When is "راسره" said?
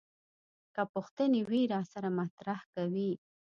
1.73-2.09